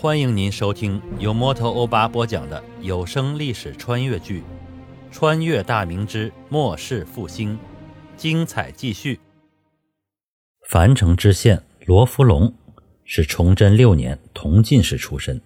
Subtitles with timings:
[0.00, 4.40] 欢迎您收听由摩托欧巴播讲的有声历史穿越剧
[5.10, 7.54] 《穿越大明之末世复兴》，
[8.16, 9.18] 精彩继续。
[10.68, 12.54] 樊城知县罗福龙
[13.02, 15.40] 是崇祯六年同进士出身，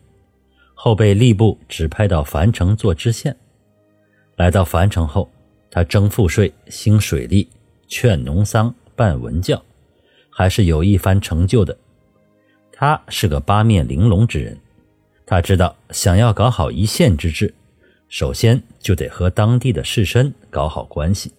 [0.75, 3.35] 后被吏部指派到樊城做知县。
[4.37, 5.31] 来到樊城后，
[5.71, 7.49] 他征赋税、兴水利、
[7.89, 9.65] 劝农桑、办文教，
[10.29, 11.75] 还是有一番成就的。
[12.85, 14.59] 他是个八面玲珑之人，
[15.25, 17.55] 他知道想要搞好一县之治，
[18.09, 21.33] 首先就得和当地的士绅搞好关系，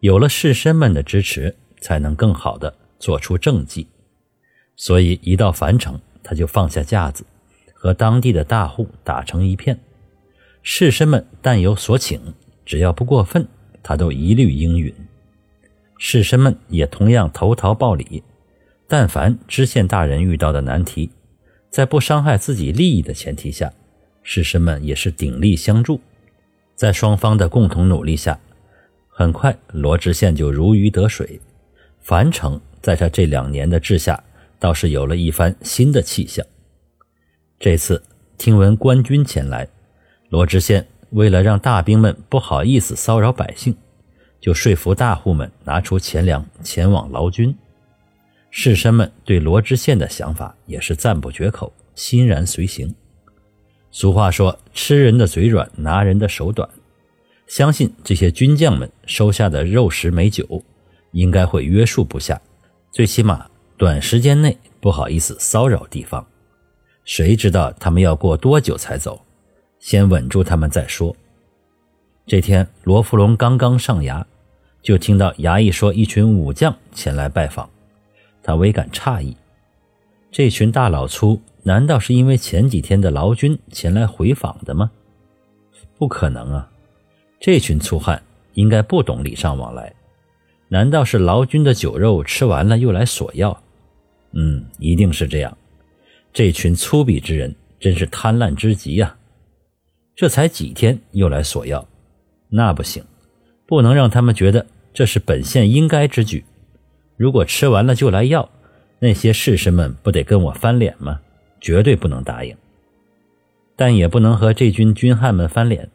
[0.00, 3.86] 有了士绅们的支持，才能更好的做出政绩。
[4.74, 7.22] 所以一到樊城，他就放下架子，
[7.74, 9.78] 和当地的大户打成一片。
[10.62, 12.18] 士绅们但有所请，
[12.64, 13.46] 只要不过分，
[13.82, 14.90] 他都一律应允。
[15.98, 18.22] 士绅们也同样投桃报李。
[18.92, 21.10] 但凡知县大人遇到的难题，
[21.70, 23.72] 在不伤害自己利益的前提下，
[24.22, 25.98] 士绅们也是鼎力相助。
[26.76, 28.38] 在双方的共同努力下，
[29.08, 31.40] 很快罗知县就如鱼得水。
[32.00, 34.22] 樊城在他这两年的治下，
[34.58, 36.44] 倒是有了一番新的气象。
[37.58, 38.02] 这次
[38.36, 39.66] 听闻官军前来，
[40.28, 43.74] 罗知县为了让大兵们不好意思骚扰百姓，
[44.38, 47.56] 就说服大户们拿出钱粮前往劳军。
[48.54, 52.94] 士绅们对罗知县的想法也是赞不绝口，欣然随行。
[53.90, 56.68] 俗话说：“吃人的嘴软，拿人的手短。”
[57.48, 60.62] 相信这些军将们收下的肉食美酒，
[61.12, 62.38] 应该会约束不下，
[62.90, 63.46] 最起码
[63.78, 66.24] 短时间内不好意思骚扰地方。
[67.06, 69.24] 谁知道他们要过多久才走？
[69.78, 71.16] 先稳住他们再说。
[72.26, 74.22] 这天，罗福龙刚刚上衙，
[74.82, 77.71] 就听到衙役说一群武将前来拜访。
[78.42, 79.36] 他微感诧异，
[80.30, 84.90] 这群大老粗难道是因为前几天的劳军前来回访的吗？
[85.98, 86.68] 不可能啊！
[87.38, 88.20] 这群粗汉
[88.54, 89.92] 应该不懂礼尚往来，
[90.68, 93.62] 难道是劳军的酒肉吃完了又来索要？
[94.32, 95.56] 嗯，一定是这样。
[96.32, 99.16] 这群粗鄙之人真是贪婪之极呀！
[100.16, 101.86] 这才几天又来索要，
[102.48, 103.04] 那不行，
[103.66, 106.44] 不能让他们觉得这是本县应该之举。
[107.22, 108.50] 如果吃完了就来要，
[108.98, 111.20] 那些士绅们不得跟我翻脸吗？
[111.60, 112.56] 绝对不能答应。
[113.76, 115.88] 但也不能和这军军汉们翻脸，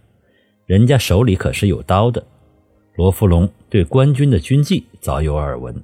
[0.65, 2.23] 人家手里可是有刀的。
[2.95, 5.75] 罗福龙对官军的军纪早有耳闻，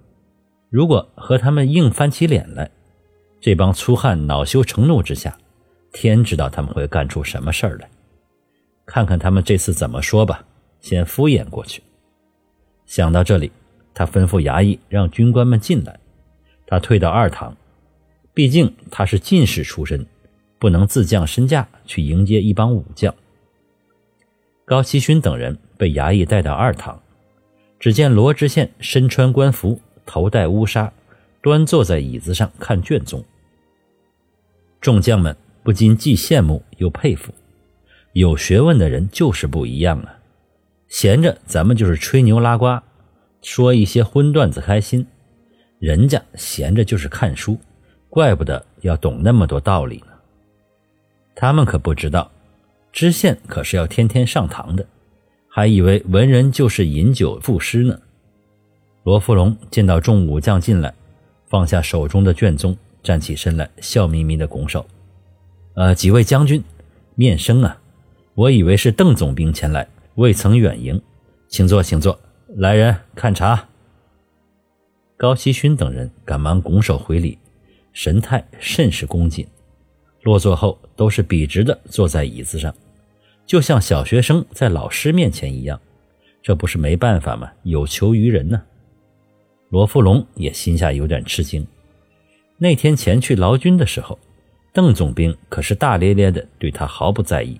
[0.70, 2.72] 如果和他们硬翻起脸来，
[3.42, 5.38] 这帮粗汉恼羞成怒之下，
[5.92, 7.90] 天知道他们会干出什么事儿来。
[8.86, 10.46] 看看他们这次怎么说吧，
[10.80, 11.84] 先敷衍过去。
[12.86, 13.52] 想到这里。
[13.94, 16.00] 他吩咐衙役让军官们进来，
[16.66, 17.56] 他退到二堂，
[18.34, 20.06] 毕竟他是进士出身，
[20.58, 23.14] 不能自降身价去迎接一帮武将。
[24.66, 27.02] 高希勋等人被衙役带到二堂，
[27.80, 30.92] 只见罗知县身穿官服，头戴乌纱，
[31.42, 33.24] 端坐在椅子上看卷宗。
[34.81, 37.34] 众将们不禁既羡慕又佩服，
[38.14, 40.18] 有学问的人就是不一样啊！
[40.88, 42.81] 闲着咱们就是吹牛拉呱。
[43.44, 45.06] 说一些荤段子开心，
[45.78, 47.58] 人家闲着就是看书，
[48.09, 50.14] 怪不得要懂那么多道理呢。
[51.36, 52.31] 他们可不知道，
[52.92, 54.86] 知县可是要天天上堂的，
[55.50, 58.00] 还以为文人就是饮酒赋诗呢。
[59.04, 60.94] 罗福龙见到众武将进来，
[61.48, 64.86] 放下手中的卷宗，站起身来，笑眯眯的拱手
[65.75, 66.64] ：“呃，几位将军，
[67.16, 67.78] 面生啊！
[68.36, 71.02] 我以为是邓总兵前来，未曾远迎，
[71.50, 72.18] 请坐，请坐。”
[72.56, 73.68] 来人看茶。
[75.18, 77.40] 高希勋等人赶忙拱手回礼，
[77.94, 79.47] 神态甚是恭敬。
[80.22, 82.74] 落座后，都是笔直的坐在椅子上，
[83.47, 85.80] 就像小学生在老师面前一样。
[86.44, 87.52] 这不是没办法吗？
[87.63, 88.62] 有求于人呢。
[89.69, 91.66] 罗富龙也心下有点吃惊。
[92.57, 94.19] 那天前去劳军的时候，
[94.72, 97.60] 邓总兵可是大咧咧的，对他毫不在意。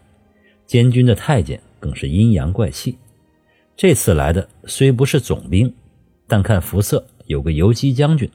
[0.68, 2.96] 监军的太监更是阴阳怪气。
[3.76, 5.74] 这次来的虽不是总兵，
[6.28, 8.30] 但看肤色有个游击将军，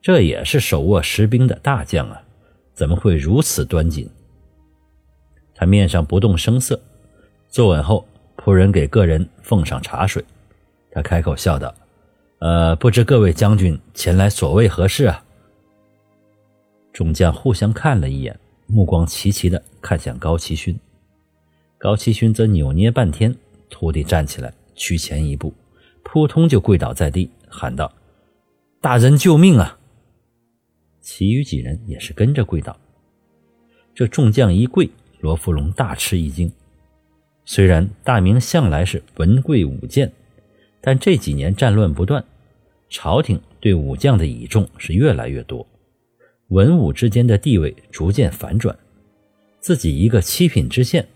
[0.00, 2.22] 这也是手握实兵的大将啊！
[2.72, 4.08] 怎么会如此端谨？
[5.54, 6.80] 他面上不动声色，
[7.48, 8.04] 坐稳后，
[8.36, 10.24] 仆人给个人奉上茶水。
[10.90, 11.72] 他开口笑道
[12.40, 15.24] ：“呃，不知各位将军前来所谓何事啊？”
[16.92, 20.76] 众将互相看了一眼，目光齐齐的看向高奇勋。
[21.78, 23.34] 高奇勋则扭捏半天。
[23.68, 25.52] 徒弟站起来，趋前一步，
[26.02, 27.92] 扑通就跪倒在地，喊道
[28.80, 29.78] ：“大人救命啊！”
[31.00, 32.76] 其余几人也是跟着跪倒。
[33.94, 34.88] 这众将一跪，
[35.20, 36.50] 罗福龙大吃一惊。
[37.44, 40.10] 虽然大明向来是文贵武贱，
[40.80, 42.24] 但这几年战乱不断，
[42.88, 45.66] 朝廷对武将的倚重是越来越多，
[46.48, 48.76] 文武之间的地位逐渐反转。
[49.60, 51.06] 自己一个七品知县，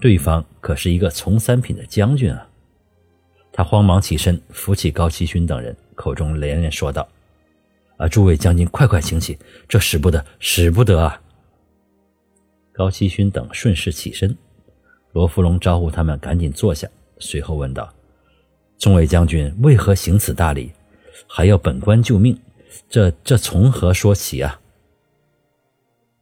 [0.00, 2.48] 对方可是一个从三品的将军啊！
[3.52, 7.06] 他慌忙起身扶起高奇勋等人，口中连连说道
[7.98, 9.38] ：“啊，诸位将军，快快请起，
[9.68, 11.20] 这使不得，使不得啊！”
[12.72, 14.34] 高奇勋等顺势起身。
[15.12, 16.88] 罗福龙招呼他们赶紧坐下，
[17.18, 17.92] 随后问道
[18.78, 20.70] ：“众位将军为何行此大礼，
[21.26, 22.38] 还要本官救命？
[22.88, 24.60] 这这从何说起啊？”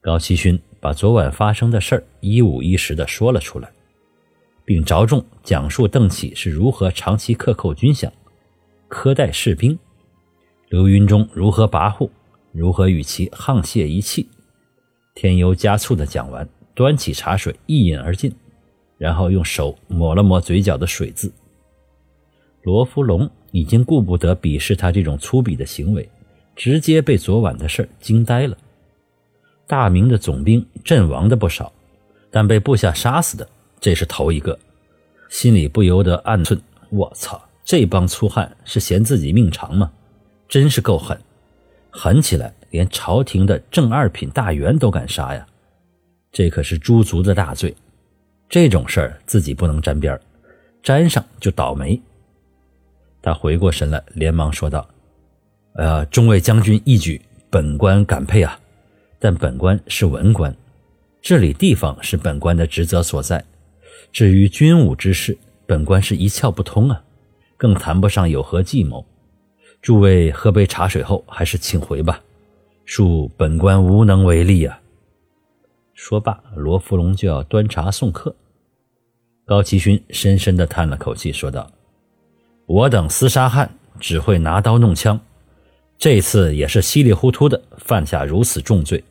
[0.00, 0.58] 高希勋
[0.88, 3.70] 把昨晚发生的事儿一五一十的说了出来，
[4.64, 8.10] 并着重讲述邓启是如何长期克扣军饷、
[8.88, 9.78] 苛待士兵，
[10.70, 12.08] 刘云中如何跋扈，
[12.52, 14.26] 如何与其沆瀣一气，
[15.14, 18.32] 添油加醋的讲完，端起茶水一饮而尽。
[18.96, 21.30] 然后用手抹了抹嘴角的水渍。
[22.62, 26.08] 罗福龙已经顾不得鄙视他这种粗鄙的行为，
[26.56, 28.56] 直接被昨晚的事儿惊呆了。
[29.68, 31.70] 大明的总兵阵亡的不少，
[32.30, 33.46] 但被部下杀死的
[33.78, 34.58] 这是头一个，
[35.28, 39.92] 心里不由得暗忖：我操，这帮粗汉是嫌自己命长吗？
[40.48, 41.20] 真是够狠，
[41.90, 45.46] 狠起来连朝廷的正二品大员都敢杀呀！
[46.32, 47.76] 这可是诛族的大罪。
[48.48, 50.18] 这种事儿自己不能沾边
[50.82, 52.00] 沾上就倒霉。
[53.20, 54.88] 他回过神来，连忙说道
[55.76, 57.20] ：“呃，中尉将军一举，
[57.50, 58.58] 本官感佩啊。
[59.18, 60.54] 但本官是文官，
[61.20, 63.44] 治理地方是本官的职责所在。
[64.12, 65.36] 至于军务之事，
[65.66, 67.02] 本官是一窍不通啊，
[67.56, 69.04] 更谈不上有何计谋。
[69.82, 72.20] 诸位喝杯茶水后，还是请回吧，
[72.86, 74.80] 恕本官无能为力啊。”
[75.94, 78.34] 说罢，罗福龙就要端茶送客。
[79.44, 81.70] 高奇勋深深地叹了口气，说道
[82.66, 83.68] ：“我等厮杀汉
[83.98, 85.18] 只会拿刀弄枪，
[85.98, 89.02] 这次也是稀里糊涂的犯下如此重罪。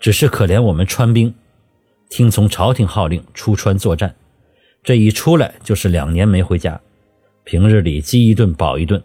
[0.00, 1.34] 只是可怜我们川兵，
[2.08, 4.14] 听从朝廷号令出川作战，
[4.82, 6.80] 这一出来就是两年没回家。
[7.44, 9.02] 平日里饥一顿饱一顿，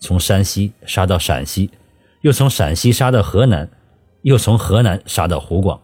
[0.00, 1.70] 从山西杀到陕西，
[2.22, 3.70] 又从陕西杀到河南，
[4.22, 5.80] 又从河南杀到湖广。”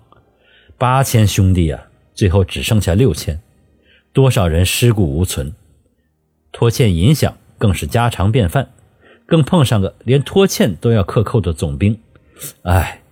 [0.78, 3.40] 八千兄弟呀，最后只剩下六千，
[4.12, 5.52] 多少人尸骨无存，
[6.50, 8.70] 拖欠银饷更是家常便饭，
[9.26, 11.99] 更碰上个连拖欠都要克扣的总兵，
[12.62, 13.02] 唉，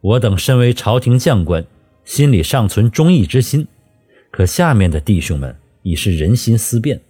[0.00, 1.66] 我等身为朝廷将官，
[2.04, 3.66] 心里尚存忠义之心，
[4.30, 7.00] 可下面的弟兄们已是人心思变，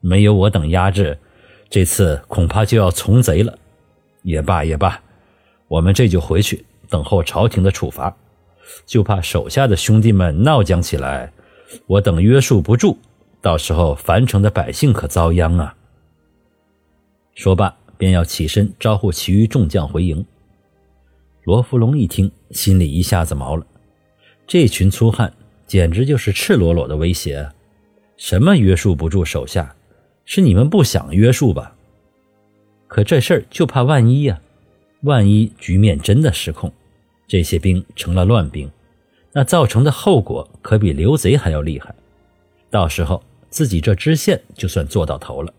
[0.00, 1.18] 没有我等压制，
[1.68, 3.58] 这次恐怕就要从贼了。
[4.22, 5.00] 也罢也罢，
[5.68, 8.16] 我们这就回去等候朝廷的处罚。
[8.84, 11.32] 就怕手下的兄弟们闹僵起来，
[11.86, 12.98] 我等约束不住，
[13.40, 15.74] 到时候樊城的百姓可遭殃啊！
[17.34, 20.24] 说罢，便要起身招呼其余众将回营。
[21.44, 23.66] 罗福龙一听，心里一下子毛了，
[24.46, 25.30] 这群粗汉
[25.66, 27.50] 简直就是赤裸裸的威胁！
[28.16, 29.74] 什么约束不住手下，
[30.24, 31.74] 是你们不想约束吧？
[32.86, 34.40] 可这事儿就怕万一呀，
[35.02, 36.72] 万一局面真的失控。
[37.26, 38.70] 这些兵成了乱兵，
[39.32, 41.94] 那造成的后果可比刘贼还要厉害。
[42.70, 45.52] 到时候自己这知县就算做到头了，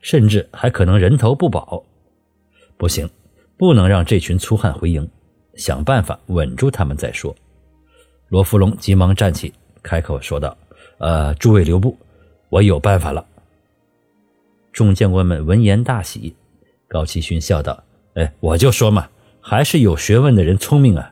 [0.00, 1.82] 甚至还可能人头不保。
[2.76, 3.08] 不行，
[3.56, 5.08] 不能让这群粗汉回营，
[5.54, 7.34] 想办法稳住他们再说。
[8.28, 9.52] 罗福龙急忙站起，
[9.82, 10.56] 开口说道
[10.98, 11.96] ：“呃，诸位留步，
[12.48, 13.24] 我有办法了。”
[14.72, 16.34] 众将官们闻言大喜。
[16.86, 17.82] 高启勋笑道
[18.14, 19.08] ：“哎，我就说嘛。”
[19.40, 21.10] 还是有学问的人聪明啊！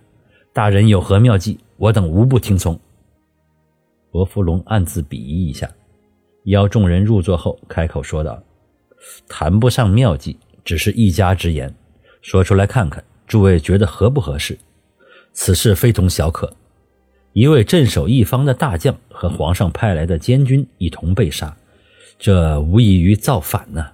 [0.52, 2.78] 大人有何妙计，我等无不听从。
[4.10, 5.70] 罗福龙暗自鄙夷一下，
[6.44, 8.38] 邀众人入座后，开口说道
[9.28, 11.74] ：“谈不上妙计，只是一家之言，
[12.22, 14.58] 说出来看看，诸位觉得合不合适？
[15.32, 16.52] 此事非同小可，
[17.32, 21.56] 一位镇守一方的大将和皇上派来的监军一同被杀，
[22.18, 23.86] 这无异于造反呢。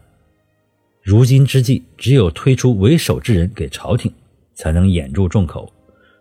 [1.03, 4.13] 如今之计，只有推出为首之人给朝廷。”
[4.55, 5.73] 才能掩住众口，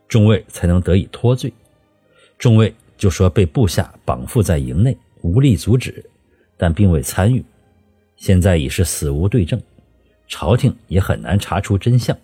[0.08, 1.54] 众位才能得以脱罪。
[2.40, 6.04] 众位就说被部下绑缚在营内，无力阻止，
[6.58, 7.44] 但并未参与。
[8.22, 9.60] 现在已是死无对证，
[10.28, 12.16] 朝廷也很难查出真相。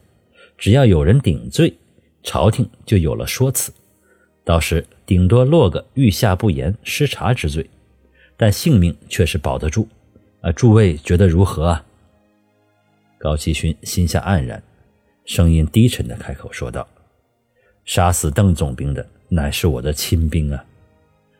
[0.55, 1.75] 只要有人顶罪，
[2.21, 3.73] 朝廷就有了说辞。
[4.43, 7.67] 到时顶多落个御下不严、失察之罪，
[8.37, 9.87] 但性命却是保得住。
[10.41, 11.83] 啊，诸位觉得如何啊？
[13.17, 14.61] 高启勋心下黯然。
[15.25, 16.87] 声音低沉的开口说道
[17.85, 20.63] ：“杀死邓总兵的乃是我的亲兵啊！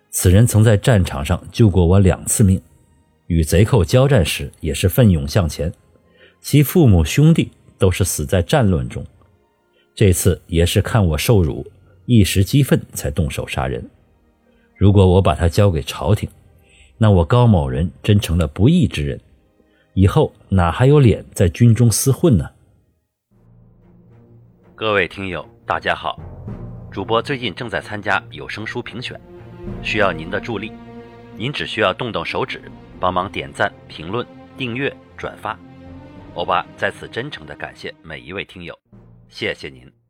[0.09, 2.59] 此人曾在战场上救过我两次命，
[3.27, 5.72] 与贼寇交战时也是奋勇向前。
[6.39, 9.05] 其父母兄弟都是死在战乱中，
[9.93, 11.65] 这次也是看我受辱，
[12.05, 13.84] 一时激愤才动手杀人。
[14.75, 16.29] 如果我把他交给朝廷，
[16.98, 19.19] 那我高某人真成了不义之人，
[19.93, 22.50] 以后哪还有脸在军中厮混呢？
[24.75, 26.19] 各位听友，大家好，
[26.91, 29.19] 主播最近正在参加有声书评选，
[29.81, 30.72] 需要您的助力，
[31.36, 32.62] 您只需要动动手指，
[33.00, 34.25] 帮忙点赞、评论、
[34.58, 35.58] 订阅、转发。
[36.36, 38.77] 欧巴在此真诚的感谢每一位听友，
[39.27, 40.06] 谢谢您。